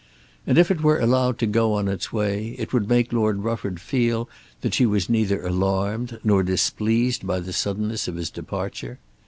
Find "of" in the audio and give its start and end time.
8.07-8.15